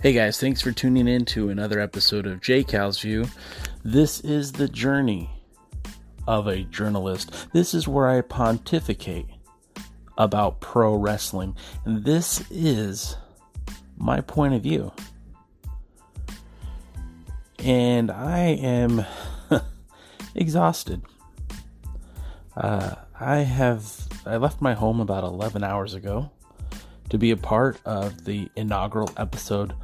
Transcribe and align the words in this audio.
Hey 0.00 0.12
guys, 0.12 0.38
thanks 0.38 0.60
for 0.60 0.70
tuning 0.70 1.08
in 1.08 1.24
to 1.24 1.50
another 1.50 1.80
episode 1.80 2.24
of 2.24 2.40
J 2.40 2.62
Cal's 2.62 3.00
View. 3.00 3.26
This 3.84 4.20
is 4.20 4.52
the 4.52 4.68
journey 4.68 5.28
of 6.28 6.46
a 6.46 6.62
journalist. 6.62 7.48
This 7.52 7.74
is 7.74 7.88
where 7.88 8.06
I 8.06 8.20
pontificate 8.20 9.26
about 10.16 10.60
pro 10.60 10.94
wrestling. 10.94 11.56
And 11.84 12.04
this 12.04 12.48
is 12.48 13.16
my 13.96 14.20
point 14.20 14.54
of 14.54 14.62
view. 14.62 14.92
And 17.58 18.12
I 18.12 18.38
am 18.38 19.04
exhausted. 20.36 21.02
Uh, 22.56 22.94
I 23.18 23.38
have 23.38 24.06
I 24.24 24.36
left 24.36 24.60
my 24.60 24.74
home 24.74 25.00
about 25.00 25.24
11 25.24 25.64
hours 25.64 25.94
ago 25.94 26.30
to 27.10 27.18
be 27.18 27.30
a 27.30 27.36
part 27.36 27.80
of 27.84 28.24
the 28.24 28.50
inaugural 28.56 29.10
episode 29.16 29.74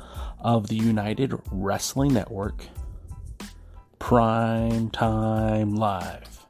of 0.41 0.69
the 0.69 0.77
United 0.77 1.33
Wrestling 1.51 2.13
Network 2.13 2.67
Prime 3.99 4.91
Time 4.91 5.75
Live. 5.75 6.47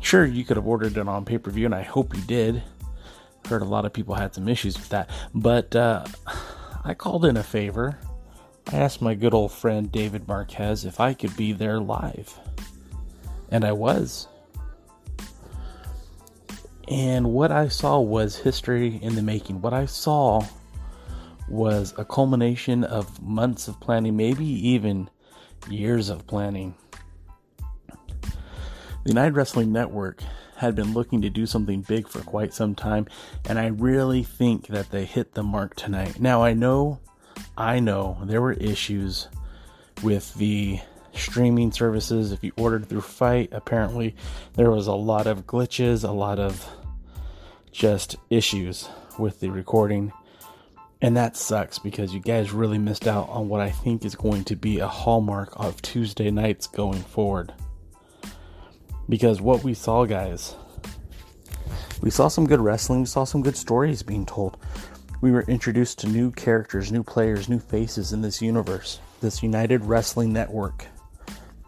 Sure, 0.00 0.24
you 0.24 0.44
could 0.44 0.56
have 0.56 0.66
ordered 0.66 0.96
it 0.96 1.08
on 1.08 1.24
pay 1.24 1.38
per 1.38 1.50
view, 1.50 1.66
and 1.66 1.74
I 1.74 1.82
hope 1.82 2.14
you 2.14 2.22
did. 2.22 2.62
Heard 3.48 3.62
a 3.62 3.66
lot 3.66 3.84
of 3.84 3.92
people 3.92 4.14
had 4.14 4.34
some 4.34 4.48
issues 4.48 4.76
with 4.76 4.88
that, 4.88 5.08
but 5.34 5.74
uh, 5.76 6.04
I 6.84 6.94
called 6.94 7.24
in 7.24 7.36
a 7.36 7.42
favor. 7.42 7.98
I 8.72 8.76
asked 8.76 9.00
my 9.00 9.14
good 9.14 9.34
old 9.34 9.52
friend 9.52 9.90
David 9.90 10.26
Marquez 10.26 10.84
if 10.84 10.98
I 10.98 11.14
could 11.14 11.36
be 11.36 11.52
there 11.52 11.78
live, 11.78 12.38
and 13.50 13.64
I 13.64 13.72
was. 13.72 14.26
And 16.88 17.32
what 17.32 17.50
I 17.50 17.68
saw 17.68 17.98
was 17.98 18.36
history 18.36 18.98
in 19.02 19.16
the 19.16 19.22
making. 19.22 19.60
What 19.60 19.72
I 19.72 19.86
saw 19.86 20.44
was 21.48 21.94
a 21.96 22.04
culmination 22.04 22.84
of 22.84 23.20
months 23.22 23.68
of 23.68 23.80
planning, 23.80 24.16
maybe 24.16 24.46
even 24.46 25.10
years 25.68 26.08
of 26.08 26.26
planning. 26.26 26.74
The 28.22 29.12
United 29.12 29.34
Wrestling 29.34 29.72
Network 29.72 30.20
had 30.56 30.74
been 30.74 30.94
looking 30.94 31.22
to 31.22 31.30
do 31.30 31.46
something 31.46 31.82
big 31.82 32.08
for 32.08 32.20
quite 32.20 32.54
some 32.54 32.74
time, 32.74 33.06
and 33.48 33.58
I 33.58 33.66
really 33.66 34.22
think 34.22 34.68
that 34.68 34.90
they 34.90 35.04
hit 35.04 35.34
the 35.34 35.42
mark 35.42 35.76
tonight. 35.76 36.18
Now, 36.18 36.42
I 36.42 36.54
know, 36.54 37.00
I 37.56 37.78
know 37.78 38.18
there 38.24 38.40
were 38.40 38.54
issues 38.54 39.28
with 40.02 40.34
the 40.34 40.80
streaming 41.18 41.72
services. 41.72 42.32
If 42.32 42.42
you 42.44 42.52
ordered 42.56 42.88
through 42.88 43.02
FITE, 43.02 43.50
apparently 43.52 44.14
there 44.54 44.70
was 44.70 44.86
a 44.86 44.94
lot 44.94 45.26
of 45.26 45.46
glitches, 45.46 46.08
a 46.08 46.12
lot 46.12 46.38
of 46.38 46.68
just 47.72 48.16
issues 48.30 48.88
with 49.18 49.40
the 49.40 49.50
recording. 49.50 50.12
And 51.02 51.16
that 51.16 51.36
sucks 51.36 51.78
because 51.78 52.14
you 52.14 52.20
guys 52.20 52.52
really 52.52 52.78
missed 52.78 53.06
out 53.06 53.28
on 53.28 53.48
what 53.48 53.60
I 53.60 53.70
think 53.70 54.04
is 54.04 54.14
going 54.14 54.44
to 54.44 54.56
be 54.56 54.78
a 54.78 54.88
hallmark 54.88 55.52
of 55.56 55.82
Tuesday 55.82 56.30
nights 56.30 56.66
going 56.66 57.02
forward. 57.02 57.52
Because 59.08 59.40
what 59.40 59.62
we 59.62 59.74
saw, 59.74 60.04
guys, 60.04 60.54
we 62.00 62.10
saw 62.10 62.28
some 62.28 62.46
good 62.46 62.60
wrestling, 62.60 63.00
we 63.00 63.06
saw 63.06 63.24
some 63.24 63.42
good 63.42 63.56
stories 63.56 64.02
being 64.02 64.26
told. 64.26 64.56
We 65.20 65.30
were 65.30 65.42
introduced 65.42 65.98
to 66.00 66.08
new 66.08 66.30
characters, 66.30 66.90
new 66.90 67.02
players, 67.02 67.48
new 67.48 67.58
faces 67.58 68.12
in 68.12 68.22
this 68.22 68.40
universe, 68.40 68.98
this 69.20 69.42
United 69.42 69.84
Wrestling 69.84 70.32
Network 70.32 70.86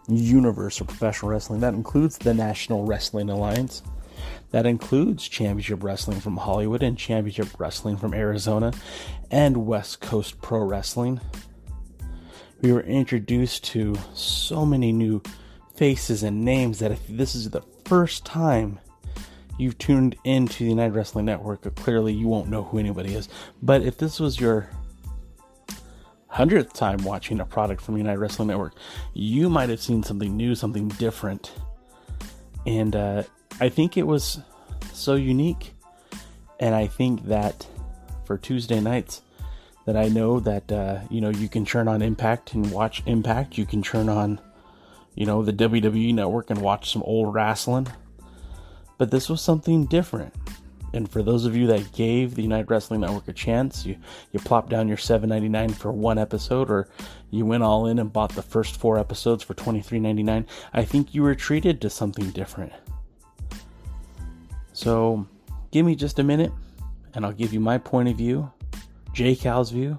universe 0.08 0.80
of 0.80 0.88
professional 0.88 1.30
wrestling. 1.30 1.60
That 1.60 1.74
includes 1.74 2.18
the 2.18 2.34
National 2.34 2.84
Wrestling 2.84 3.30
Alliance. 3.30 3.82
That 4.50 4.66
includes 4.66 5.28
Championship 5.28 5.82
Wrestling 5.82 6.20
from 6.20 6.38
Hollywood 6.38 6.82
and 6.82 6.96
Championship 6.96 7.48
Wrestling 7.58 7.96
from 7.96 8.14
Arizona 8.14 8.72
and 9.30 9.66
West 9.66 10.00
Coast 10.00 10.40
Pro 10.40 10.60
Wrestling. 10.60 11.20
We 12.60 12.72
were 12.72 12.82
introduced 12.82 13.64
to 13.66 13.96
so 14.14 14.66
many 14.66 14.92
new 14.92 15.22
faces 15.76 16.22
and 16.22 16.44
names 16.44 16.80
that 16.80 16.90
if 16.90 17.06
this 17.06 17.34
is 17.34 17.50
the 17.50 17.62
first 17.84 18.24
time 18.24 18.80
you've 19.58 19.78
tuned 19.78 20.16
into 20.24 20.64
the 20.64 20.70
United 20.70 20.94
Wrestling 20.94 21.26
Network, 21.26 21.72
clearly 21.76 22.12
you 22.12 22.26
won't 22.26 22.48
know 22.48 22.64
who 22.64 22.78
anybody 22.78 23.14
is. 23.14 23.28
But 23.62 23.82
if 23.82 23.98
this 23.98 24.18
was 24.18 24.40
your 24.40 24.70
hundredth 26.38 26.72
time 26.72 27.02
watching 27.02 27.40
a 27.40 27.44
product 27.44 27.82
from 27.82 27.96
United 27.96 28.20
Wrestling 28.20 28.46
Network, 28.46 28.74
you 29.12 29.48
might 29.48 29.70
have 29.70 29.82
seen 29.82 30.04
something 30.04 30.36
new, 30.36 30.54
something 30.54 30.86
different. 30.86 31.52
And 32.64 32.94
uh, 32.94 33.24
I 33.58 33.68
think 33.68 33.96
it 33.96 34.06
was 34.06 34.38
so 34.92 35.16
unique. 35.16 35.72
And 36.60 36.76
I 36.76 36.86
think 36.86 37.24
that 37.24 37.66
for 38.24 38.38
Tuesday 38.38 38.78
nights, 38.78 39.22
that 39.84 39.96
I 39.96 40.06
know 40.06 40.38
that, 40.38 40.70
uh, 40.70 41.00
you 41.10 41.20
know, 41.20 41.30
you 41.30 41.48
can 41.48 41.64
turn 41.64 41.88
on 41.88 42.02
Impact 42.02 42.54
and 42.54 42.70
watch 42.70 43.02
Impact. 43.06 43.58
You 43.58 43.66
can 43.66 43.82
turn 43.82 44.08
on, 44.08 44.40
you 45.16 45.26
know, 45.26 45.42
the 45.42 45.52
WWE 45.52 46.14
network 46.14 46.50
and 46.50 46.62
watch 46.62 46.92
some 46.92 47.02
old 47.02 47.34
wrestling. 47.34 47.88
But 48.96 49.10
this 49.10 49.28
was 49.28 49.42
something 49.42 49.86
different. 49.86 50.32
And 50.92 51.10
for 51.10 51.22
those 51.22 51.44
of 51.44 51.54
you 51.54 51.66
that 51.68 51.92
gave 51.92 52.34
the 52.34 52.42
United 52.42 52.70
Wrestling 52.70 53.00
Network 53.00 53.28
a 53.28 53.32
chance, 53.32 53.84
you, 53.84 53.96
you 54.32 54.40
plopped 54.40 54.70
down 54.70 54.88
your 54.88 54.96
$7.99 54.96 55.74
for 55.74 55.92
one 55.92 56.18
episode, 56.18 56.70
or 56.70 56.88
you 57.30 57.44
went 57.44 57.62
all 57.62 57.86
in 57.86 57.98
and 57.98 58.12
bought 58.12 58.34
the 58.34 58.42
first 58.42 58.76
four 58.76 58.98
episodes 58.98 59.42
for 59.42 59.54
$23.99, 59.54 60.46
I 60.72 60.84
think 60.84 61.14
you 61.14 61.22
were 61.22 61.34
treated 61.34 61.80
to 61.82 61.90
something 61.90 62.30
different. 62.30 62.72
So 64.72 65.26
give 65.70 65.84
me 65.84 65.94
just 65.94 66.18
a 66.18 66.22
minute 66.22 66.52
and 67.14 67.24
I'll 67.24 67.32
give 67.32 67.52
you 67.52 67.60
my 67.60 67.78
point 67.78 68.08
of 68.08 68.16
view, 68.16 68.50
J 69.12 69.34
Cal's 69.34 69.70
view, 69.70 69.98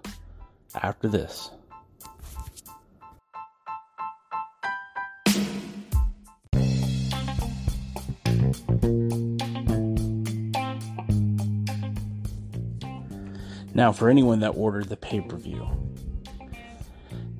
after 0.81 1.07
this. 1.07 1.51
Now, 13.79 13.93
for 13.93 14.09
anyone 14.09 14.41
that 14.41 14.57
ordered 14.57 14.89
the 14.89 14.97
pay 14.97 15.21
per 15.21 15.37
view, 15.37 15.65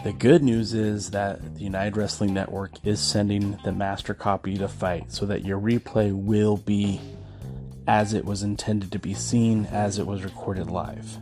the 0.06 0.14
good 0.14 0.42
news 0.42 0.74
is 0.74 1.12
that 1.12 1.56
the 1.56 1.64
United 1.64 1.98
Wrestling 1.98 2.34
Network 2.34 2.72
is 2.86 3.02
sending 3.02 3.60
the 3.66 3.74
master 3.74 4.14
copy 4.14 4.58
to 4.58 4.70
FITE 4.70 5.12
so 5.12 5.26
that 5.26 5.44
your 5.44 5.60
replay 5.60 6.14
will 6.14 6.56
be 6.56 7.02
as 7.90 8.14
it 8.14 8.24
was 8.24 8.42
intended 8.42 8.90
to 8.94 9.00
be 9.00 9.14
seen 9.14 9.66
as 9.66 10.00
it 10.00 10.08
was 10.08 10.24
recorded 10.24 10.72
live. 10.72 11.18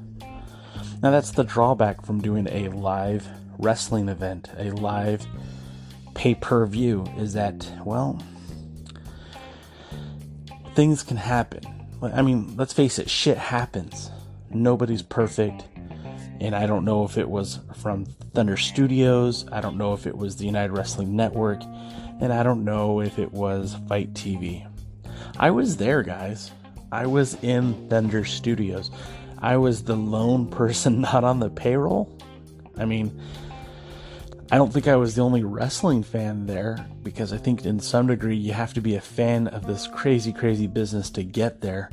Now, 1.02 1.10
that's 1.10 1.32
the 1.32 1.44
drawback 1.44 2.06
from 2.06 2.22
doing 2.22 2.48
a 2.52 2.70
live 2.70 3.28
wrestling 3.58 4.10
event, 4.10 4.52
a 4.56 4.70
live 4.70 5.26
pay 6.14 6.36
per 6.36 6.64
view, 6.68 7.08
is 7.18 7.34
that, 7.34 7.68
well, 7.84 8.22
things 10.76 11.02
can 11.02 11.18
happen. 11.18 11.64
I 12.04 12.22
mean, 12.22 12.56
let's 12.56 12.74
face 12.74 13.00
it, 13.00 13.10
shit 13.10 13.40
happens. 13.40 14.12
Nobody's 14.52 15.02
perfect. 15.02 15.66
And 16.40 16.56
I 16.56 16.68
don't 16.68 16.86
know 16.86 17.04
if 17.04 17.18
it 17.18 17.30
was 17.30 17.60
from 17.76 18.06
Thunder 18.34 18.58
Studios, 18.58 19.46
I 19.52 19.62
don't 19.62 19.78
know 19.78 19.94
if 19.94 20.06
it 20.06 20.16
was 20.16 20.36
the 20.36 20.46
United 20.46 20.72
Wrestling 20.72 21.16
Network, 21.16 21.64
and 22.22 22.32
I 22.32 22.44
don't 22.44 22.64
know 22.64 23.02
if 23.02 23.18
it 23.18 23.32
was 23.32 23.76
FITE 23.88 24.14
TV. 24.14 24.68
I 25.40 25.52
was 25.52 25.78
there, 25.78 26.04
guys. 26.04 26.52
I 26.92 27.08
was 27.08 27.36
in 27.44 27.90
Thunder 27.90 28.24
Studios. 28.24 28.92
I 29.40 29.58
was 29.58 29.84
the 29.84 29.96
lone 29.96 30.48
person 30.52 31.02
not 31.02 31.24
on 31.24 31.40
the 31.40 31.50
payroll. 31.50 32.16
I 32.78 32.86
mean, 32.86 33.20
I 34.52 34.58
don't 34.58 34.72
think 34.72 34.88
I 34.88 34.96
was 34.96 35.16
the 35.16 35.24
only 35.24 35.44
wrestling 35.44 36.04
fan 36.04 36.46
there 36.46 36.88
because 37.04 37.34
I 37.34 37.38
think 37.38 37.66
in 37.66 37.80
some 37.80 38.08
degree 38.08 38.38
you 38.38 38.54
have 38.54 38.74
to 38.76 38.82
be 38.82 38.96
a 38.96 39.02
fan 39.02 39.48
of 39.48 39.68
this 39.68 39.88
crazy, 39.88 40.32
crazy 40.32 40.68
business 40.68 41.10
to 41.12 41.24
get 41.24 41.60
there. 41.60 41.90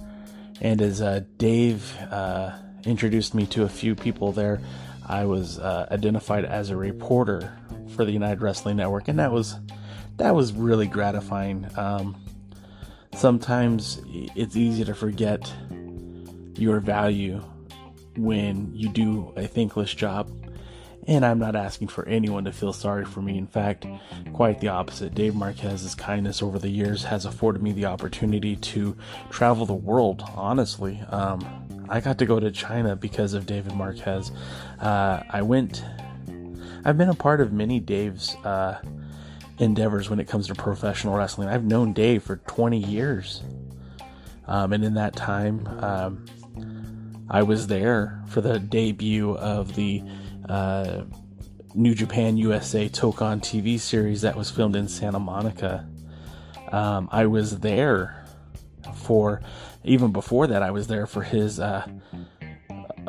And 0.61 0.81
as 0.81 1.03
uh, 1.03 1.21
Dave 1.37 1.97
uh, 2.11 2.53
introduced 2.85 3.35
me 3.35 3.47
to 3.47 3.65
a 3.65 3.69
few 3.69 3.95
people 3.95 4.33
there, 4.33 4.61
I 5.07 5.25
was 5.27 5.59
uh, 5.59 5.87
identified 5.91 6.45
as 6.45 6.71
a 6.71 6.77
reporter 6.77 7.57
for 7.95 8.05
the 8.05 8.13
United 8.13 8.41
Wrestling 8.41 8.77
Network, 8.77 9.09
and 9.09 9.19
that 9.19 9.33
was 9.33 9.57
that 10.17 10.35
was 10.35 10.53
really 10.53 10.87
gratifying. 10.87 11.69
Um, 11.77 12.17
sometimes 13.15 14.01
it's 14.07 14.57
easy 14.57 14.85
to 14.85 14.95
forget 14.95 15.53
your 16.57 16.81
value 16.81 17.43
when 18.17 18.73
you 18.75 18.89
do 18.89 19.33
a 19.37 19.47
thankless 19.47 19.93
job. 19.93 20.31
And 21.07 21.25
I'm 21.25 21.39
not 21.39 21.55
asking 21.55 21.89
for 21.89 22.07
anyone 22.09 22.45
to 22.45 22.53
feel 22.53 22.73
sorry 22.73 23.05
for 23.05 23.21
me. 23.21 23.37
In 23.37 23.47
fact, 23.47 23.87
quite 24.33 24.61
the 24.61 24.69
opposite. 24.69 25.15
Dave 25.15 25.35
Marquez's 25.35 25.95
kindness 25.95 26.43
over 26.43 26.59
the 26.59 26.69
years 26.69 27.05
has 27.05 27.27
afforded 27.27 27.63
me 27.63 27.73
the 27.73 27.85
opportunity 27.85 28.57
to 28.57 28.97
travel 29.31 29.67
the 29.67 29.75
world, 29.75 30.23
honestly. 30.35 31.03
Um, 31.11 31.87
I 31.89 32.01
got 32.01 32.19
to 32.19 32.27
go 32.27 32.41
to 32.41 32.51
China 32.51 32.97
because 32.97 33.35
of 33.35 33.45
David 33.45 33.75
Marquez. 33.75 34.33
Uh, 34.81 35.23
I 35.29 35.43
went, 35.43 35.85
I've 36.85 36.97
been 36.97 37.11
a 37.11 37.15
part 37.15 37.43
of 37.43 37.53
many 37.53 37.81
Dave's 37.81 38.35
uh, 38.37 38.81
endeavors 39.59 40.09
when 40.09 40.21
it 40.21 40.27
comes 40.27 40.47
to 40.47 40.55
professional 40.55 41.15
wrestling. 41.15 41.49
I've 41.49 41.65
known 41.65 41.93
Dave 41.93 42.23
for 42.23 42.37
20 42.37 42.79
years. 42.79 43.43
Um, 44.47 44.73
and 44.73 44.85
in 44.85 44.95
that 44.95 45.17
time, 45.17 45.67
um, 45.83 46.25
I 47.29 47.43
was 47.43 47.67
there 47.67 48.23
for 48.27 48.41
the 48.41 48.59
debut 48.59 49.37
of 49.37 49.75
the 49.75 50.03
uh, 50.49 51.05
New 51.75 51.95
Japan 51.95 52.37
USA 52.37 52.89
Tokon 52.89 53.41
TV 53.41 53.79
series 53.79 54.23
that 54.23 54.37
was 54.37 54.51
filmed 54.51 54.77
in 54.77 54.89
Santa 54.89 55.19
Monica. 55.19 55.89
Um, 56.71 57.09
I 57.11 57.27
was 57.27 57.61
there 57.61 58.25
for, 58.95 59.43
even 59.85 60.13
before 60.13 60.47
that, 60.47 60.63
I 60.63 60.71
was 60.71 60.87
there 60.87 61.07
for 61.07 61.23
his 61.23 61.59
uh, 61.59 61.87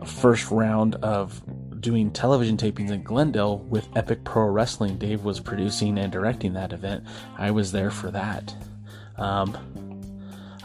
first 0.06 0.52
round 0.52 0.96
of 0.96 1.42
doing 1.82 2.12
television 2.12 2.58
tapings 2.58 2.90
in 2.90 3.04
Glendale 3.04 3.60
with 3.60 3.88
Epic 3.96 4.24
Pro 4.24 4.48
Wrestling. 4.48 4.98
Dave 4.98 5.24
was 5.24 5.40
producing 5.40 5.98
and 6.00 6.12
directing 6.12 6.54
that 6.54 6.74
event. 6.74 7.04
I 7.38 7.52
was 7.52 7.72
there 7.72 7.92
for 7.92 8.10
that. 8.12 8.56
Um, 9.18 9.56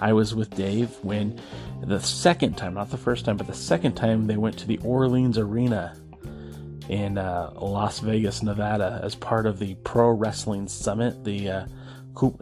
I 0.01 0.15
was 0.15 0.35
with 0.35 0.55
Dave 0.55 0.97
when 1.03 1.39
the 1.83 2.01
second 2.01 2.57
time, 2.57 2.75
not 2.75 2.91
the 2.91 2.97
first 2.97 3.27
time, 3.27 3.37
but 3.37 3.47
the 3.47 3.55
second 3.55 3.95
time 3.95 4.27
they 4.27 4.39
went 4.39 4.59
to 4.59 4.67
the 4.67 4.79
Orleans 4.79 5.37
Arena 5.37 5.95
in 6.91 7.19
uh, 7.19 7.53
Las 7.55 8.01
Vegas, 8.01 8.43
Nevada, 8.43 9.01
as 9.05 9.15
part 9.15 9.47
of 9.47 9.61
the 9.61 9.77
Pro 9.85 10.11
Wrestling 10.11 10.67
Summit. 10.67 11.25
The 11.25 11.49
uh, 11.49 11.67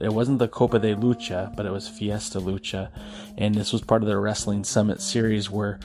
it 0.00 0.12
wasn't 0.12 0.38
the 0.38 0.48
Copa 0.48 0.78
de 0.78 0.94
Lucha, 0.94 1.54
but 1.54 1.66
it 1.66 1.70
was 1.70 1.86
Fiesta 1.86 2.40
Lucha, 2.40 2.90
and 3.36 3.54
this 3.54 3.72
was 3.72 3.82
part 3.82 4.02
of 4.02 4.08
the 4.08 4.16
Wrestling 4.16 4.64
Summit 4.64 5.02
series 5.02 5.50
where 5.50 5.78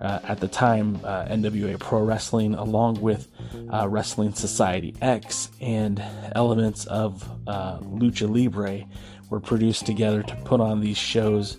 uh, 0.00 0.18
at 0.24 0.40
the 0.40 0.48
time, 0.48 1.00
uh, 1.04 1.26
NWA 1.26 1.78
Pro 1.78 2.02
Wrestling, 2.02 2.54
along 2.54 3.00
with 3.00 3.28
uh, 3.72 3.88
Wrestling 3.88 4.32
Society 4.34 4.94
X 5.00 5.50
and 5.60 6.02
elements 6.32 6.86
of 6.86 7.28
uh, 7.46 7.78
Lucha 7.78 8.28
Libre, 8.28 8.84
were 9.30 9.40
produced 9.40 9.86
together 9.86 10.24
to 10.24 10.34
put 10.44 10.60
on 10.60 10.80
these 10.80 10.98
shows 10.98 11.58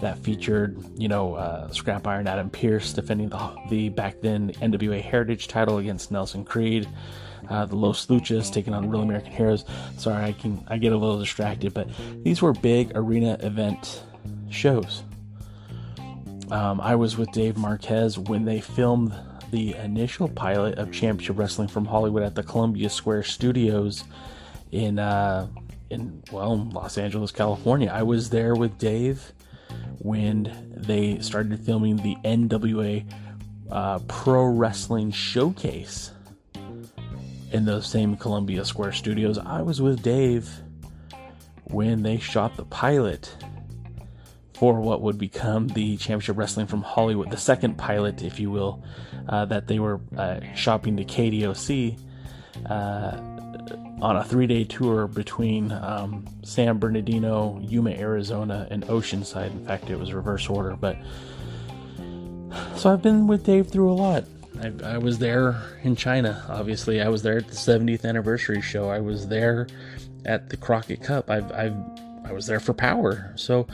that 0.00 0.18
featured, 0.18 0.76
you 0.98 1.08
know, 1.08 1.34
uh, 1.34 1.68
Scrap 1.70 2.06
Iron 2.06 2.26
Adam 2.26 2.50
Pearce 2.50 2.92
defending 2.92 3.28
the, 3.28 3.56
the 3.70 3.88
back 3.88 4.20
then 4.20 4.52
NWA 4.54 5.02
Heritage 5.02 5.48
title 5.48 5.78
against 5.78 6.10
Nelson 6.10 6.44
Creed. 6.44 6.88
Uh, 7.48 7.64
the 7.64 7.76
Los 7.76 8.06
Luchas 8.06 8.52
taking 8.52 8.74
on 8.74 8.90
Real 8.90 9.02
American 9.02 9.32
Heroes. 9.32 9.64
Sorry, 9.98 10.24
I 10.24 10.32
can 10.32 10.64
I 10.68 10.78
get 10.78 10.92
a 10.92 10.96
little 10.96 11.18
distracted, 11.18 11.72
but 11.72 11.88
these 12.24 12.42
were 12.42 12.52
big 12.52 12.90
arena 12.94 13.38
event 13.40 14.02
shows. 14.50 15.04
Um, 16.50 16.80
I 16.80 16.94
was 16.94 17.16
with 17.16 17.30
Dave 17.32 17.56
Marquez 17.56 18.18
when 18.18 18.44
they 18.44 18.60
filmed 18.60 19.14
the 19.50 19.74
initial 19.74 20.28
pilot 20.28 20.78
of 20.78 20.92
Championship 20.92 21.38
Wrestling 21.38 21.68
from 21.68 21.84
Hollywood 21.84 22.22
at 22.22 22.34
the 22.34 22.42
Columbia 22.42 22.90
Square 22.90 23.24
Studios 23.24 24.04
in 24.72 24.98
uh, 24.98 25.46
in 25.90 26.22
well 26.32 26.68
Los 26.70 26.98
Angeles, 26.98 27.30
California. 27.30 27.90
I 27.92 28.02
was 28.02 28.30
there 28.30 28.54
with 28.54 28.76
Dave 28.78 29.32
when 30.06 30.72
they 30.76 31.18
started 31.18 31.58
filming 31.58 31.96
the 31.96 32.14
NWA 32.24 33.04
uh, 33.72 33.98
Pro 34.06 34.44
Wrestling 34.44 35.10
Showcase 35.10 36.12
in 37.50 37.64
those 37.64 37.88
same 37.88 38.16
Columbia 38.16 38.64
Square 38.64 38.92
Studios. 38.92 39.36
I 39.36 39.62
was 39.62 39.82
with 39.82 40.02
Dave 40.02 40.48
when 41.64 42.04
they 42.04 42.18
shot 42.18 42.56
the 42.56 42.64
pilot 42.64 43.34
for 44.54 44.80
what 44.80 45.02
would 45.02 45.18
become 45.18 45.66
the 45.68 45.96
Championship 45.96 46.38
Wrestling 46.38 46.68
from 46.68 46.82
Hollywood, 46.82 47.30
the 47.30 47.36
second 47.36 47.76
pilot, 47.76 48.22
if 48.22 48.38
you 48.38 48.50
will, 48.50 48.84
uh, 49.28 49.44
that 49.46 49.66
they 49.66 49.80
were 49.80 50.00
uh, 50.16 50.38
shopping 50.54 50.96
to 50.98 51.04
KDOC 51.04 51.98
uh, 52.70 53.35
on 54.00 54.16
a 54.16 54.24
three 54.24 54.46
day 54.46 54.64
tour 54.64 55.06
between 55.06 55.72
um, 55.72 56.26
San 56.42 56.78
Bernardino, 56.78 57.60
Yuma, 57.62 57.90
Arizona, 57.90 58.66
and 58.70 58.84
Oceanside. 58.86 59.50
In 59.50 59.66
fact, 59.66 59.90
it 59.90 59.98
was 59.98 60.12
reverse 60.12 60.48
order. 60.48 60.76
But 60.76 60.96
so 62.76 62.92
I've 62.92 63.02
been 63.02 63.26
with 63.26 63.44
Dave 63.44 63.68
through 63.68 63.90
a 63.90 63.94
lot. 63.94 64.24
I, 64.60 64.72
I 64.84 64.98
was 64.98 65.18
there 65.18 65.62
in 65.82 65.96
China, 65.96 66.44
obviously. 66.48 67.02
I 67.02 67.08
was 67.08 67.22
there 67.22 67.38
at 67.38 67.48
the 67.48 67.54
70th 67.54 68.04
anniversary 68.04 68.62
show. 68.62 68.88
I 68.88 69.00
was 69.00 69.28
there 69.28 69.66
at 70.24 70.48
the 70.50 70.56
Crockett 70.56 71.02
Cup. 71.02 71.30
I've, 71.30 71.50
I've 71.52 71.76
I 72.24 72.32
was 72.32 72.46
there 72.46 72.60
for 72.60 72.74
Power. 72.74 73.32
So 73.36 73.66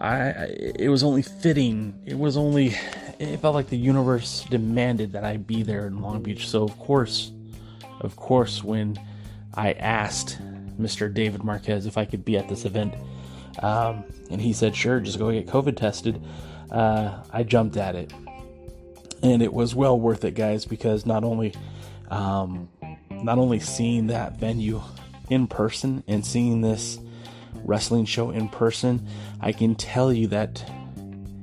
I 0.00 0.30
it 0.78 0.88
was 0.88 1.02
only 1.02 1.22
fitting. 1.22 1.94
It 2.06 2.18
was 2.18 2.36
only 2.36 2.74
it 3.18 3.38
felt 3.38 3.54
like 3.54 3.68
the 3.68 3.78
universe 3.78 4.44
demanded 4.50 5.12
that 5.12 5.24
I 5.24 5.36
be 5.36 5.62
there 5.62 5.86
in 5.86 6.00
Long 6.00 6.22
Beach. 6.22 6.48
So 6.48 6.62
of 6.62 6.78
course, 6.78 7.32
of 8.00 8.16
course, 8.16 8.62
when 8.62 8.98
I 9.54 9.72
asked 9.72 10.38
Mr. 10.80 11.12
David 11.12 11.44
Marquez 11.44 11.86
if 11.86 11.98
I 11.98 12.04
could 12.04 12.24
be 12.24 12.36
at 12.36 12.48
this 12.48 12.64
event, 12.64 12.94
um, 13.60 14.04
and 14.30 14.40
he 14.40 14.52
said, 14.52 14.74
"Sure, 14.74 15.00
just 15.00 15.18
go 15.18 15.30
get 15.30 15.46
COVID 15.46 15.76
tested." 15.76 16.22
Uh, 16.70 17.22
I 17.30 17.42
jumped 17.42 17.76
at 17.76 17.94
it, 17.94 18.12
and 19.22 19.42
it 19.42 19.52
was 19.52 19.74
well 19.74 19.98
worth 19.98 20.24
it, 20.24 20.34
guys, 20.34 20.64
because 20.64 21.04
not 21.04 21.24
only 21.24 21.54
um, 22.10 22.68
not 23.10 23.38
only 23.38 23.60
seeing 23.60 24.08
that 24.08 24.38
venue 24.38 24.80
in 25.30 25.46
person 25.46 26.02
and 26.08 26.24
seeing 26.24 26.60
this 26.60 26.98
wrestling 27.64 28.04
show 28.04 28.30
in 28.30 28.48
person, 28.48 29.06
I 29.40 29.52
can 29.52 29.74
tell 29.74 30.12
you 30.12 30.26
that 30.28 30.64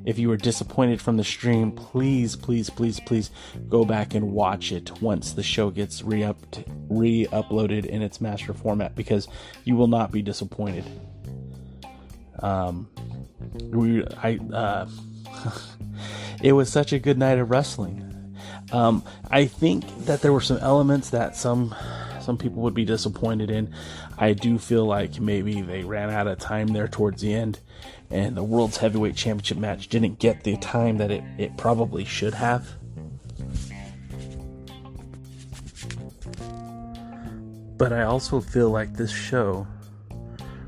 if 0.09 0.17
you 0.17 0.27
were 0.27 0.37
disappointed 0.37 0.99
from 0.99 1.17
the 1.17 1.23
stream, 1.23 1.71
please, 1.71 2.35
please, 2.35 2.67
please, 2.71 2.99
please 2.99 3.29
go 3.69 3.85
back 3.85 4.15
and 4.15 4.31
watch 4.31 4.71
it 4.71 4.99
once 5.03 5.33
the 5.33 5.43
show 5.43 5.69
gets 5.69 6.01
re-upped, 6.01 6.63
re-uploaded 6.89 7.85
in 7.85 8.01
its 8.01 8.19
master 8.19 8.51
format 8.51 8.95
because 8.95 9.27
you 9.65 9.75
will 9.75 9.85
not 9.85 10.11
be 10.11 10.23
disappointed. 10.23 10.83
Um, 12.39 12.89
we, 13.69 14.03
I, 14.23 14.39
uh, 14.51 14.89
it 16.41 16.53
was 16.53 16.71
such 16.71 16.91
a 16.91 16.97
good 16.97 17.19
night 17.19 17.37
of 17.37 17.51
wrestling. 17.51 18.35
Um, 18.71 19.03
I 19.29 19.45
think 19.45 20.05
that 20.05 20.23
there 20.23 20.33
were 20.33 20.41
some 20.41 20.57
elements 20.57 21.11
that 21.11 21.35
some 21.35 21.75
some 22.29 22.37
people 22.37 22.61
would 22.61 22.75
be 22.75 22.85
disappointed 22.85 23.49
in. 23.49 23.73
I 24.15 24.33
do 24.33 24.59
feel 24.59 24.85
like 24.85 25.19
maybe 25.19 25.63
they 25.63 25.83
ran 25.83 26.11
out 26.11 26.27
of 26.27 26.37
time 26.37 26.67
there 26.67 26.87
towards 26.87 27.23
the 27.23 27.33
end, 27.33 27.59
and 28.11 28.37
the 28.37 28.43
World's 28.43 28.77
Heavyweight 28.77 29.15
Championship 29.15 29.57
match 29.57 29.87
didn't 29.87 30.19
get 30.19 30.43
the 30.43 30.55
time 30.57 30.99
that 30.99 31.09
it, 31.09 31.23
it 31.39 31.57
probably 31.57 32.05
should 32.05 32.35
have. 32.35 32.75
But 37.79 37.91
I 37.91 38.03
also 38.03 38.39
feel 38.41 38.69
like 38.69 38.93
this 38.93 39.11
show 39.11 39.65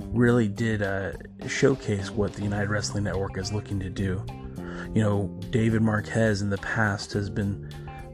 really 0.05 0.47
did 0.47 0.81
uh, 0.81 1.11
showcase 1.47 2.09
what 2.09 2.33
the 2.33 2.41
United 2.41 2.71
Wrestling 2.71 3.03
Network 3.03 3.37
is 3.37 3.53
looking 3.53 3.79
to 3.81 3.89
do. 3.91 4.25
You 4.95 5.03
know, 5.03 5.39
David 5.51 5.83
Marquez 5.83 6.41
in 6.41 6.49
the 6.49 6.57
past 6.57 7.13
has 7.13 7.29
been 7.29 7.71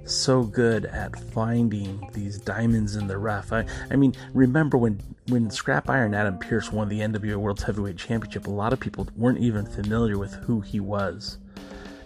so 0.08 0.44
good 0.44 0.86
at 0.86 1.20
finding 1.32 2.10
these 2.14 2.38
diamonds 2.38 2.96
in 2.96 3.08
the 3.08 3.18
rough. 3.18 3.52
I, 3.52 3.66
I 3.92 3.96
mean, 3.96 4.16
remember 4.34 4.78
when 4.78 5.02
when 5.28 5.50
Scrap 5.50 5.90
Iron 5.90 6.14
Adam 6.14 6.38
Pearce 6.38 6.72
won 6.72 6.90
the 6.90 7.00
NWA 7.00 7.36
World 7.36 7.62
Heavyweight 7.62 7.98
Championship? 7.98 8.48
A 8.48 8.52
lot 8.52 8.74
of 8.74 8.80
people 8.80 9.08
weren't 9.16 9.40
even 9.40 9.66
familiar 9.66 10.18
with 10.18 10.34
who 10.34 10.62
he 10.62 10.80
was. 10.80 11.38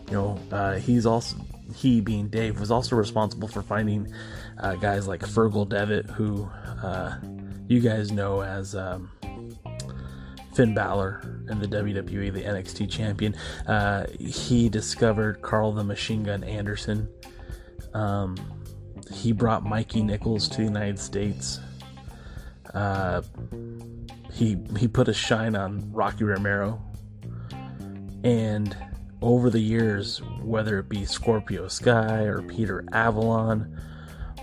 You 0.08 0.14
know, 0.14 0.40
uh, 0.52 0.76
he's 0.76 1.06
also 1.06 1.38
he 1.76 2.02
being 2.02 2.28
Dave 2.28 2.60
was 2.60 2.72
also 2.72 2.96
responsible 2.96 3.48
for 3.48 3.62
finding 3.62 4.12
uh, 4.60 4.76
guys 4.76 5.08
like 5.08 5.22
Fergal 5.22 5.68
Devitt, 5.68 6.08
who 6.08 6.50
uh, 6.84 7.18
you 7.68 7.80
guys 7.80 8.12
know 8.12 8.42
as. 8.42 8.76
Um, 8.76 9.12
Finn 10.54 10.74
Balor 10.74 11.22
in 11.50 11.60
the 11.60 11.68
WWE, 11.68 12.34
the 12.34 12.44
NXT 12.44 12.90
champion. 12.90 13.36
Uh, 13.66 14.06
he 14.20 14.68
discovered 14.70 15.42
Karl 15.42 15.72
the 15.72 15.84
Machine 15.84 16.24
Gun 16.24 16.44
Anderson, 16.44 17.08
um, 17.94 18.38
he 19.12 19.32
brought 19.32 19.64
Mikey 19.64 20.04
Nicholls 20.04 20.48
to 20.50 20.58
the 20.58 20.64
United 20.64 21.00
States. 21.00 21.60
Uh, 22.74 23.22
he 24.32 24.58
he 24.78 24.88
put 24.88 25.08
a 25.08 25.14
shine 25.14 25.56
on 25.56 25.92
Rocky 25.92 26.24
Romero, 26.24 26.82
and 28.24 28.76
over 29.22 29.50
the 29.50 29.60
years, 29.60 30.22
whether 30.42 30.80
it 30.80 30.90
be 30.90 31.06
Scorpio 31.06 31.68
Sky 31.68 32.24
or 32.24 32.42
Peter 32.42 32.84
Avalon 32.92 33.80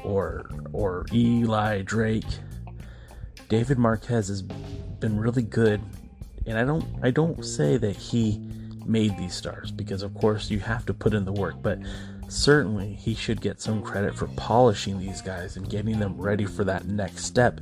or 0.05 0.49
or 0.73 1.07
Eli 1.13 1.83
Drake, 1.83 2.27
David 3.49 3.79
Marquez 3.79 4.29
has 4.29 4.43
been 4.43 5.19
really 5.19 5.43
good. 5.43 5.81
And 6.47 6.59
I 6.59 6.65
don't 6.65 6.85
I 7.03 7.11
don't 7.11 7.45
say 7.45 7.77
that 7.77 7.97
he 7.97 8.41
made 8.87 9.17
these 9.19 9.35
stars 9.35 9.71
because 9.71 10.03
of 10.03 10.15
course 10.15 10.51
you 10.51 10.61
have 10.61 10.87
to 10.87 10.95
put 10.95 11.13
in 11.13 11.25
the 11.25 11.33
work, 11.33 11.57
but 11.63 11.79
certainly 12.29 12.95
he 12.95 13.15
should 13.15 13.41
get 13.41 13.61
some 13.61 13.83
credit 13.83 14.15
for 14.15 14.29
polishing 14.29 14.99
these 14.99 15.23
guys 15.23 15.57
and 15.57 15.69
getting 15.69 15.99
them 15.99 16.21
ready 16.21 16.45
for 16.45 16.65
that 16.65 16.87
next 16.87 17.25
step. 17.25 17.61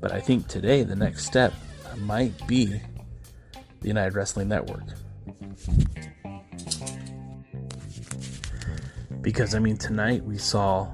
But 0.00 0.12
I 0.12 0.20
think 0.20 0.48
today 0.48 0.82
the 0.82 0.96
next 0.96 1.26
step 1.26 1.52
might 1.98 2.46
be 2.46 2.80
the 3.80 3.88
United 3.88 4.14
Wrestling 4.14 4.48
Network. 4.48 4.82
Because, 9.20 9.54
I 9.54 9.58
mean, 9.58 9.76
tonight 9.76 10.22
we 10.24 10.38
saw 10.38 10.88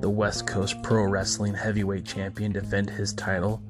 the 0.00 0.10
West 0.10 0.46
Coast 0.46 0.82
Pro 0.82 1.04
Wrestling 1.04 1.54
Heavyweight 1.54 2.04
Champion 2.04 2.52
defend 2.52 2.88
his 2.88 3.12
title, 3.12 3.62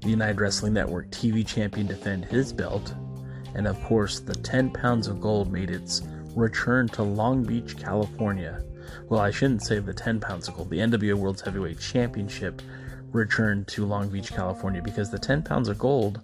the 0.00 0.08
United 0.08 0.40
Wrestling 0.40 0.72
Network 0.72 1.10
TV 1.10 1.46
Champion 1.46 1.86
defend 1.86 2.24
his 2.24 2.52
belt, 2.52 2.94
and 3.54 3.66
of 3.66 3.82
course, 3.84 4.20
the 4.20 4.34
10 4.34 4.70
pounds 4.70 5.08
of 5.08 5.20
gold 5.20 5.52
made 5.52 5.70
its 5.70 6.02
returned 6.38 6.92
to 6.92 7.02
Long 7.02 7.42
Beach, 7.42 7.76
California. 7.76 8.62
Well, 9.08 9.20
I 9.20 9.30
shouldn't 9.30 9.62
say 9.62 9.80
the 9.80 9.92
10 9.92 10.20
pounds 10.20 10.48
of 10.48 10.54
gold. 10.54 10.70
The 10.70 10.78
NWA 10.78 11.14
World's 11.14 11.42
Heavyweight 11.42 11.80
Championship 11.80 12.62
returned 13.12 13.66
to 13.68 13.84
Long 13.84 14.08
Beach, 14.08 14.32
California 14.32 14.80
because 14.80 15.10
the 15.10 15.18
10 15.18 15.42
pounds 15.42 15.68
of 15.68 15.78
gold 15.78 16.20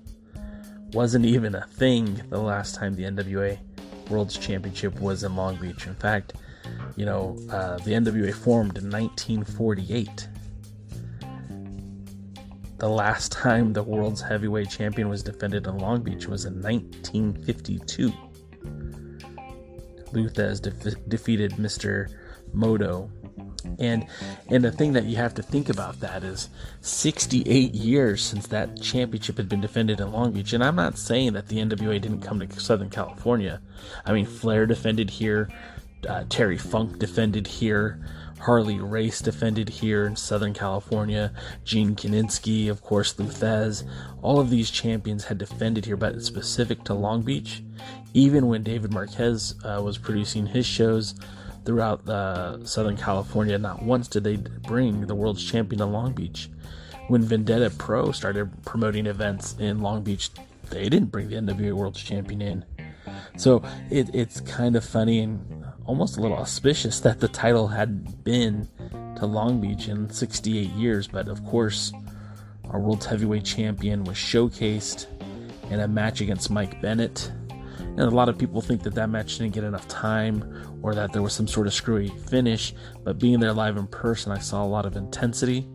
wasn't 0.92 1.24
even 1.24 1.54
a 1.56 1.66
thing 1.66 2.22
the 2.30 2.40
last 2.40 2.74
time 2.76 2.94
the 2.94 3.02
NWA 3.02 3.58
World's 4.08 4.38
Championship 4.38 4.98
was 5.00 5.24
in 5.24 5.34
Long 5.34 5.56
Beach. 5.56 5.86
In 5.86 5.94
fact, 5.94 6.34
you 6.96 7.04
know, 7.04 7.36
uh, 7.50 7.78
the 7.78 7.92
NWA 7.92 8.32
formed 8.32 8.78
in 8.78 8.90
1948. 8.90 10.28
The 12.78 12.88
last 12.88 13.32
time 13.32 13.72
the 13.72 13.82
world's 13.82 14.20
heavyweight 14.20 14.68
champion 14.68 15.08
was 15.08 15.22
defended 15.22 15.66
in 15.66 15.78
Long 15.78 16.02
Beach 16.02 16.26
was 16.26 16.44
in 16.44 16.60
1952. 16.60 18.12
Lou 20.14 20.30
has 20.36 20.60
def- 20.60 21.08
defeated 21.08 21.52
Mr. 21.52 22.08
Moto. 22.52 23.10
And 23.78 24.06
and 24.48 24.62
the 24.62 24.70
thing 24.70 24.92
that 24.92 25.04
you 25.04 25.16
have 25.16 25.34
to 25.34 25.42
think 25.42 25.68
about 25.68 26.00
that 26.00 26.22
is 26.22 26.48
68 26.82 27.74
years 27.74 28.22
since 28.22 28.46
that 28.48 28.80
championship 28.80 29.38
had 29.38 29.48
been 29.48 29.60
defended 29.60 30.00
in 30.00 30.12
Long 30.12 30.32
Beach. 30.32 30.52
And 30.52 30.62
I'm 30.62 30.76
not 30.76 30.98
saying 30.98 31.32
that 31.32 31.48
the 31.48 31.56
NWA 31.56 32.00
didn't 32.00 32.20
come 32.20 32.40
to 32.40 32.60
Southern 32.60 32.90
California. 32.90 33.60
I 34.04 34.12
mean, 34.12 34.26
Flair 34.26 34.66
defended 34.66 35.10
here, 35.10 35.48
uh, 36.08 36.24
Terry 36.28 36.58
Funk 36.58 36.98
defended 36.98 37.46
here. 37.46 38.04
Harley 38.44 38.78
Race 38.78 39.22
defended 39.22 39.70
here 39.70 40.06
in 40.06 40.16
Southern 40.16 40.52
California. 40.52 41.32
Gene 41.64 41.96
Kiniski, 41.96 42.68
of 42.68 42.82
course, 42.82 43.18
Lou 43.18 43.26
Thesz. 43.26 43.84
All 44.20 44.38
of 44.38 44.50
these 44.50 44.70
champions 44.70 45.24
had 45.24 45.38
defended 45.38 45.86
here, 45.86 45.96
but 45.96 46.22
specific 46.22 46.84
to 46.84 46.92
Long 46.92 47.22
Beach. 47.22 47.62
Even 48.12 48.46
when 48.46 48.62
David 48.62 48.92
Marquez 48.92 49.54
uh, 49.64 49.80
was 49.82 49.96
producing 49.96 50.44
his 50.44 50.66
shows 50.66 51.14
throughout 51.64 52.06
uh, 52.06 52.62
Southern 52.66 52.98
California, 52.98 53.56
not 53.56 53.82
once 53.82 54.08
did 54.08 54.24
they 54.24 54.36
bring 54.36 55.06
the 55.06 55.14
world's 55.14 55.42
champion 55.42 55.78
to 55.78 55.86
Long 55.86 56.12
Beach. 56.12 56.50
When 57.08 57.22
Vendetta 57.22 57.70
Pro 57.70 58.12
started 58.12 58.50
promoting 58.66 59.06
events 59.06 59.56
in 59.58 59.80
Long 59.80 60.02
Beach, 60.02 60.30
they 60.68 60.90
didn't 60.90 61.10
bring 61.10 61.30
the 61.30 61.36
NWA 61.36 61.72
World's 61.72 62.02
Champion 62.02 62.42
in. 62.42 62.64
So 63.36 63.62
it, 63.90 64.14
it's 64.14 64.40
kind 64.40 64.76
of 64.76 64.84
funny 64.84 65.20
and 65.20 65.63
almost 65.86 66.16
a 66.16 66.20
little 66.20 66.36
auspicious 66.36 67.00
that 67.00 67.20
the 67.20 67.28
title 67.28 67.68
hadn't 67.68 68.24
been 68.24 68.68
to 69.16 69.26
Long 69.26 69.60
Beach 69.60 69.88
in 69.88 70.10
68 70.10 70.70
years, 70.70 71.06
but 71.06 71.28
of 71.28 71.44
course, 71.44 71.92
our 72.70 72.80
World 72.80 73.04
Heavyweight 73.04 73.44
Champion 73.44 74.04
was 74.04 74.16
showcased 74.16 75.06
in 75.70 75.80
a 75.80 75.88
match 75.88 76.20
against 76.20 76.50
Mike 76.50 76.80
Bennett. 76.80 77.30
And 77.78 78.00
a 78.00 78.10
lot 78.10 78.28
of 78.28 78.36
people 78.36 78.60
think 78.60 78.82
that 78.82 78.94
that 78.94 79.08
match 79.08 79.38
didn't 79.38 79.54
get 79.54 79.64
enough 79.64 79.86
time 79.86 80.78
or 80.82 80.94
that 80.94 81.12
there 81.12 81.22
was 81.22 81.32
some 81.32 81.46
sort 81.46 81.66
of 81.66 81.74
screwy 81.74 82.08
finish, 82.08 82.74
but 83.04 83.18
being 83.18 83.38
there 83.38 83.52
live 83.52 83.76
in 83.76 83.86
person, 83.86 84.32
I 84.32 84.38
saw 84.38 84.64
a 84.64 84.66
lot 84.66 84.86
of 84.86 84.96
intensity. 84.96 85.68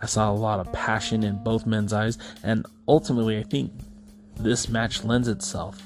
I 0.00 0.06
saw 0.06 0.30
a 0.30 0.34
lot 0.34 0.60
of 0.60 0.72
passion 0.72 1.22
in 1.22 1.42
both 1.42 1.66
men's 1.66 1.92
eyes, 1.92 2.18
and 2.44 2.64
ultimately, 2.86 3.38
I 3.38 3.42
think 3.42 3.72
this 4.36 4.68
match 4.68 5.02
lends 5.02 5.26
itself 5.26 5.82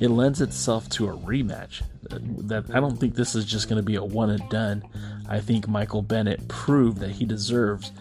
it 0.00 0.08
lends 0.08 0.40
itself 0.40 0.88
to 0.90 1.08
a 1.08 1.16
rematch. 1.16 1.82
That 2.02 2.70
I 2.72 2.80
don't 2.80 2.98
think 2.98 3.14
this 3.14 3.34
is 3.34 3.44
just 3.44 3.68
going 3.68 3.80
to 3.80 3.86
be 3.86 3.96
a 3.96 4.04
one 4.04 4.30
and 4.30 4.48
done. 4.48 4.84
I 5.28 5.40
think 5.40 5.68
Michael 5.68 6.02
Bennett 6.02 6.46
proved 6.48 6.98
that 6.98 7.10
he 7.10 7.24
deserves 7.24 7.92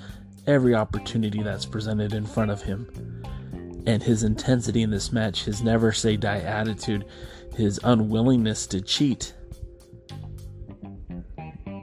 every 0.46 0.76
opportunity 0.76 1.42
that's 1.42 1.66
presented 1.66 2.14
in 2.14 2.26
front 2.26 2.52
of 2.52 2.62
him. 2.62 3.24
And 3.88 4.02
his 4.02 4.24
intensity 4.24 4.82
in 4.82 4.90
this 4.90 5.12
match, 5.12 5.44
his 5.44 5.62
never 5.62 5.92
say 5.92 6.18
die 6.18 6.40
attitude, 6.40 7.06
his 7.56 7.80
unwillingness 7.84 8.68
to 8.68 8.82
cheat. 8.82 9.34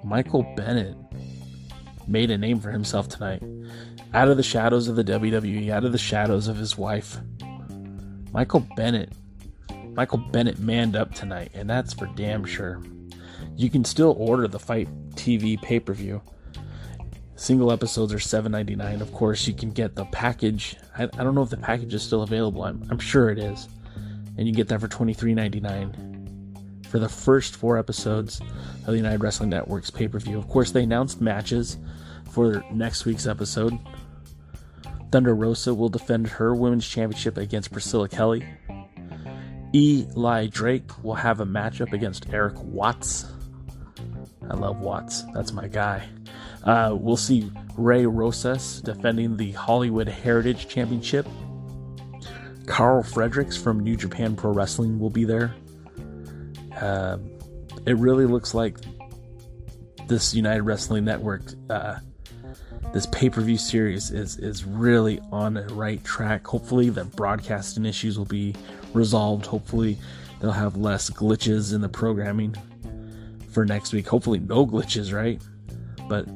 Michael 0.05 0.43
Bennett 0.57 0.97
made 2.07 2.31
a 2.31 2.39
name 2.39 2.61
for 2.61 2.71
himself 2.71 3.09
tonight. 3.09 3.43
Out 4.15 4.29
of 4.29 4.37
the 4.37 4.43
shadows 4.43 4.89
of 4.89 4.97
the 4.97 5.05
WWE, 5.05 5.71
out 5.71 5.85
of 5.85 5.93
the 5.93 5.99
shadows 5.99 6.49
of 6.49 6.57
his 6.57 6.77
wife. 6.77 7.19
Michael 8.33 8.67
Bennett 8.77 9.13
Michael 9.95 10.19
Bennett 10.19 10.59
manned 10.59 10.97
up 10.97 11.15
tonight, 11.15 11.51
and 11.55 11.69
that's 11.69 11.93
for 11.93 12.07
damn 12.15 12.45
sure. 12.45 12.83
You 13.57 13.69
can 13.71 13.85
still 13.85 14.15
order 14.19 14.49
the 14.49 14.59
FITE 14.59 14.89
TV 15.11 15.61
pay 15.61 15.81
per 15.81 15.93
view. 15.93 16.23
Single 17.37 17.73
episodes 17.73 18.13
are 18.13 18.19
$7.99. 18.19 19.01
Of 19.01 19.13
course, 19.13 19.47
you 19.47 19.55
can 19.55 19.71
get 19.71 19.97
the 19.97 20.05
package. 20.07 20.77
I, 20.97 21.05
I, 21.05 21.07
don't 21.07 21.35
know 21.35 21.43
if 21.43 21.51
the 21.51 21.57
package 21.57 21.93
is 21.93 22.03
still 22.03 22.23
available. 22.23 22.63
I'm, 22.63 22.87
I'm 22.89 23.01
sure 23.01 23.31
it 23.31 23.39
is. 23.39 23.69
And 24.39 24.47
you 24.47 24.55
get 24.55 24.69
that 24.69 24.81
for 24.81 24.89
$23.99 24.89 26.87
for 26.87 26.99
the 26.99 27.09
first 27.09 27.57
four 27.57 27.79
episodes 27.79 28.41
of 28.41 28.87
the 28.87 28.97
United 28.97 29.21
Wrestling 29.23 29.51
Network's 29.51 29.91
pay 29.91 30.09
per 30.09 30.19
view. 30.19 30.39
Of 30.39 30.49
course, 30.49 30.71
they 30.71 30.85
announced 30.85 31.21
matches 31.21 31.79
for 32.31 32.65
next 32.71 33.05
week's 33.05 33.27
episode. 33.27 33.79
Thunder 35.11 35.35
Rosa 35.35 35.75
will 35.75 35.91
defend 35.91 36.29
her 36.29 36.55
women's 36.55 36.89
championship 36.89 37.37
against 37.37 37.73
Priscilla 37.73 38.09
Kelly. 38.09 38.47
Eli 39.75 40.47
Drake 40.49 41.03
will 41.03 41.15
have 41.15 41.41
a 41.41 41.47
matchup 41.47 41.93
against 41.93 42.29
Eric 42.31 42.55
Watts. 42.59 43.27
I 44.49 44.55
love 44.55 44.81
Watts. 44.81 45.23
That's 45.35 45.53
my 45.53 45.69
guy. 45.69 46.09
Uh, 46.65 46.97
we'll 46.99 47.17
see 47.17 47.51
Ray 47.77 48.07
Rosas 48.07 48.81
defending 48.83 49.37
the 49.37 49.53
Hollywood 49.53 50.09
Heritage 50.09 50.69
Championship. 50.69 51.27
Karl 52.67 53.03
Fredericks 53.03 53.57
from 53.57 53.81
New 53.81 53.97
Japan 53.97 54.37
Pro 54.37 54.53
Wrestling 54.53 54.99
will 54.99 55.11
be 55.11 55.25
there. 55.25 55.55
Uh, 56.81 57.19
it 57.87 57.97
really 57.97 58.27
looks 58.27 58.55
like 58.55 58.77
this 60.07 60.35
United 60.35 60.63
Wrestling 60.63 61.05
Network, 61.05 61.43
uh, 61.71 61.97
this 62.93 63.07
pay 63.07 63.31
per 63.31 63.41
view 63.41 63.57
series 63.57 64.11
is 64.11 64.37
is 64.39 64.65
really 64.65 65.21
on 65.31 65.55
the 65.55 65.67
right 65.69 66.03
track. 66.05 66.47
Hopefully, 66.47 66.91
the 66.91 67.05
broadcasting 67.05 67.87
issues 67.87 68.19
will 68.19 68.27
be 68.27 68.55
resolved. 68.95 69.47
Hopefully, 69.47 69.97
they'll 70.41 70.53
have 70.53 70.77
less 70.77 71.11
glitches 71.11 71.75
in 71.75 71.81
the 71.81 71.89
programming 71.89 72.55
for 73.51 73.65
next 73.65 73.93
week. 73.93 74.09
Hopefully, 74.09 74.39
no 74.39 74.67
glitches, 74.67 75.13
right? 75.13 75.41
But 76.09 76.27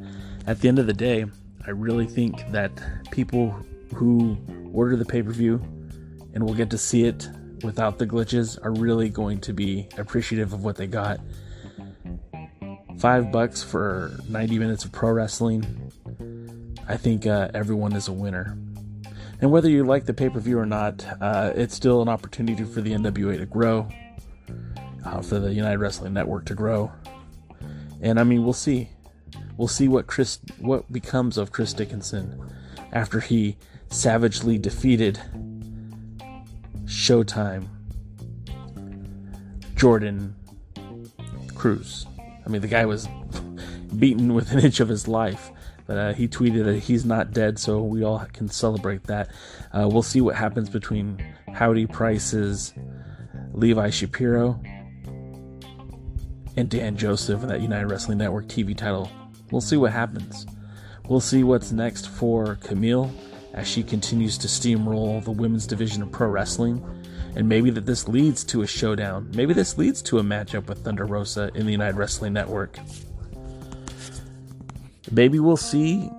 at 0.47 0.61
the 0.61 0.69
end 0.69 0.79
of 0.79 0.87
the 0.87 0.93
day, 0.93 1.27
I 1.67 1.71
really 1.71 2.07
think 2.07 2.51
that 2.53 2.71
people 3.11 3.51
who 3.95 4.37
order 4.73 4.97
the 4.97 5.05
pay 5.05 5.23
per 5.23 5.31
view 5.31 5.61
and 6.35 6.45
will 6.45 6.55
get 6.55 6.71
to 6.71 6.79
see 6.79 7.05
it 7.05 7.29
without 7.63 7.99
the 7.99 8.07
glitches 8.07 8.63
are 8.65 8.73
really 8.73 9.09
going 9.09 9.41
to 9.41 9.53
be 9.53 9.89
appreciative 9.97 10.53
of 10.53 10.63
what 10.63 10.77
they 10.77 10.87
got. 10.87 11.19
Five 12.99 13.33
bucks 13.33 13.63
for 13.63 14.13
90 14.29 14.59
minutes 14.59 14.85
of 14.85 14.93
pro 14.93 15.11
wrestling. 15.11 15.93
I 16.89 16.97
think 16.97 17.27
uh, 17.27 17.49
everyone 17.53 17.95
is 17.95 18.09
a 18.09 18.13
winner. 18.13 18.57
And 19.41 19.51
whether 19.51 19.69
you 19.69 19.85
like 19.85 20.07
the 20.07 20.15
pay 20.15 20.29
per 20.29 20.41
view 20.41 20.59
or 20.59 20.67
not, 20.67 21.05
uh, 21.21 21.53
it's 21.55 21.75
still 21.75 22.03
an 22.03 22.09
opportunity 22.09 22.65
for 22.65 22.81
the 22.81 22.93
NWA 22.93 23.39
to 23.39 23.47
grow, 23.47 23.89
uh, 25.05 25.21
for 25.21 25.39
the 25.39 25.53
United 25.53 25.79
Wrestling 25.79 26.15
Network 26.15 26.47
to 26.47 26.55
grow. 26.55 26.91
And 28.01 28.19
I 28.19 28.25
mean, 28.25 28.45
we'll 28.45 28.53
see. 28.53 28.91
We'll 29.57 29.69
see 29.69 29.89
what 29.89 30.07
Chris, 30.07 30.39
what 30.59 30.91
becomes 30.93 31.39
of 31.39 31.51
Chris 31.51 31.73
Dickinson 31.73 32.53
after 32.93 33.21
he 33.21 33.57
savagely 33.89 34.59
defeated 34.59 35.21
Showtime 36.85 37.69
Jordan 39.75 40.35
Cruz. 41.55 42.07
I 42.45 42.49
mean, 42.49 42.63
the 42.63 42.69
guy 42.69 42.87
was 42.87 43.09
beaten 43.99 44.35
with 44.35 44.53
an 44.53 44.61
inch 44.61 44.81
of 44.81 44.89
his 44.89 45.07
life. 45.09 45.51
But 45.87 45.97
uh, 45.97 46.13
he 46.15 46.27
tweeted 46.27 46.65
that 46.65 46.79
he's 46.81 47.05
not 47.05 47.33
dead, 47.33 47.59
so 47.59 47.83
we 47.83 48.03
all 48.03 48.25
can 48.33 48.49
celebrate 48.49 49.05
that. 49.05 49.31
Uh, 49.73 49.89
we'll 49.91 50.03
see 50.03 50.21
what 50.21 50.35
happens 50.35 50.69
between 50.69 51.25
Howdy 51.55 51.87
Price's 51.87 52.75
Levi 53.53 53.91
Shapiro 53.91 54.61
and 56.57 56.69
Dan 56.69 56.97
Joseph 56.97 57.43
in 57.43 57.49
that 57.49 57.61
United 57.61 57.87
Wrestling 57.87 58.19
Network 58.19 58.47
TV 58.47 58.77
title. 58.77 59.11
We'll 59.51 59.61
see 59.61 59.77
what 59.77 59.93
happens. 59.93 60.47
We'll 61.09 61.21
see 61.21 61.45
what's 61.45 61.71
next 61.71 62.09
for 62.09 62.57
Camille 62.57 63.13
as 63.53 63.69
she 63.69 63.83
continues 63.83 64.37
to 64.39 64.49
steamroll 64.49 65.23
the 65.23 65.31
women's 65.31 65.67
division 65.67 66.03
of 66.03 66.11
pro 66.11 66.29
wrestling. 66.29 66.85
And 67.37 67.49
maybe 67.49 67.71
that 67.71 67.85
this 67.85 68.09
leads 68.09 68.45
to 68.45 68.63
a 68.63 68.67
showdown. 68.67 69.31
Maybe 69.35 69.53
this 69.53 69.77
leads 69.77 70.01
to 70.03 70.19
a 70.19 70.23
matchup 70.23 70.69
with 70.69 70.83
Thunder 70.83 71.05
Rosa 71.05 71.51
in 71.55 71.67
the 71.67 71.73
United 71.73 71.97
Wrestling 71.97 72.33
Network. 72.33 72.79
Maybe 75.11 75.39
we'll 75.39 75.57
see 75.57 76.11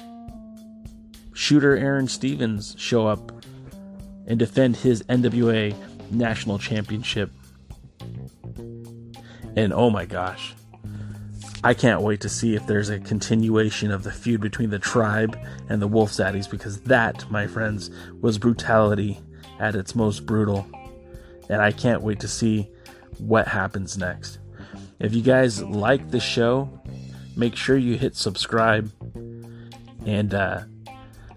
shooter 1.34 1.76
Aron 1.78 2.08
Stevens 2.08 2.76
show 2.78 3.08
up 3.08 3.32
and 4.26 4.40
defend 4.40 4.78
his 4.78 5.04
NWA 5.04 5.76
national 6.12 6.60
championship. 6.60 7.32
And 9.56 9.74
oh 9.74 9.90
my 9.90 10.06
gosh, 10.06 10.54
I 11.64 11.74
can't 11.74 12.02
wait 12.02 12.22
to 12.22 12.30
see 12.30 12.56
if 12.56 12.68
there's 12.68 12.90
a 12.90 13.00
continuation 13.00 13.92
of 13.92 14.04
the 14.04 14.12
feud 14.12 14.42
between 14.42 14.70
the 14.70 14.80
tribe 14.80 15.38
and 15.70 15.82
the 15.82 15.88
Wolf 15.88 16.12
Zaddies 16.12 16.50
because 16.50 16.82
that, 16.82 17.30
my 17.32 17.48
friends, 17.48 17.90
was 18.22 18.38
brutality 18.38 19.20
at 19.60 19.76
its 19.76 19.96
most 19.96 20.26
brutal. 20.26 20.68
And 21.50 21.62
I 21.62 21.72
can't 21.72 22.02
wait 22.02 22.20
to 22.20 22.28
see 22.28 22.70
what 23.18 23.48
happens 23.48 23.98
next. 23.98 24.40
If 25.00 25.16
you 25.16 25.22
guys 25.22 25.64
like 25.64 26.12
the 26.12 26.20
show, 26.20 26.77
make 27.38 27.56
sure 27.56 27.78
you 27.78 27.98
hit 27.98 28.16
subscribe. 28.16 28.92
And 30.06 30.34
uh, 30.34 30.62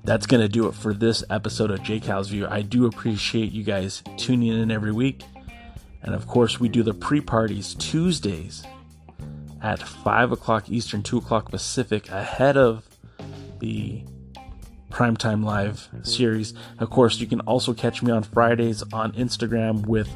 that's 0.05 0.27
going 0.27 0.41
to 0.41 0.49
do 0.49 0.67
it 0.67 0.75
for 0.75 0.95
this 0.95 1.23
episode 1.31 1.71
of 1.71 1.83
J 1.83 2.01
Cal's 2.01 2.29
View. 2.29 2.47
I 2.49 2.63
do 2.63 2.87
appreciate 2.87 3.53
you 3.53 3.63
guys 3.63 4.03
tuning 4.17 4.61
in 4.61 4.71
every 4.71 4.93
week. 4.93 5.25
And 6.03 6.15
of 6.15 6.27
course, 6.27 6.59
we 6.59 6.69
do 6.69 6.83
the 6.83 6.95
pre 6.95 7.21
parties 7.21 7.75
Tuesdays 7.75 8.65
at 9.63 9.83
5 9.83 10.33
o'clock 10.33 10.71
Eastern, 10.71 11.03
2 11.03 11.19
o'clock 11.19 11.51
Pacific, 11.51 12.09
ahead 12.09 12.57
of 12.57 12.89
the 13.59 14.03
Primetime 14.91 15.45
Live 15.45 15.89
series. 16.03 16.55
Of 16.79 16.89
course, 16.91 17.21
you 17.21 17.27
can 17.27 17.41
also 17.41 17.75
catch 17.75 18.03
me 18.03 18.11
on 18.11 18.23
Fridays 18.23 18.83
on 18.93 19.13
Instagram 19.13 19.87
with 19.87 20.09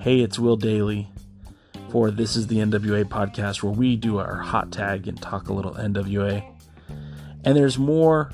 Hey, 0.00 0.20
it's 0.20 0.38
Will 0.38 0.56
Daly 0.56 1.08
for 1.90 2.10
This 2.12 2.36
is 2.36 2.46
the 2.46 2.58
NWA 2.58 3.04
podcast, 3.04 3.62
where 3.62 3.72
we 3.72 3.96
do 3.96 4.18
our 4.18 4.36
hot 4.36 4.70
tag 4.70 5.08
and 5.08 5.20
talk 5.20 5.48
a 5.48 5.52
little 5.52 5.72
NWA. 5.72 6.44
And 7.44 7.56
there's 7.56 7.78
more 7.78 8.30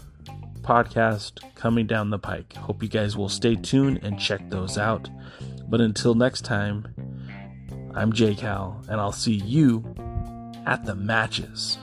podcast 0.60 1.40
coming 1.54 1.86
down 1.86 2.10
the 2.10 2.18
pike. 2.18 2.52
Hope 2.54 2.82
you 2.82 2.88
guys 2.88 3.16
will 3.16 3.30
stay 3.30 3.54
tuned 3.54 4.00
and 4.02 4.20
check 4.20 4.50
those 4.50 4.76
out. 4.76 5.08
But 5.68 5.80
until 5.80 6.14
next 6.14 6.44
time, 6.44 6.94
I'm 7.94 8.12
J 8.12 8.34
Cal, 8.34 8.82
and 8.88 9.00
I'll 9.00 9.12
see 9.12 9.34
you 9.34 9.94
at 10.66 10.84
the 10.84 10.94
matches. 10.94 11.78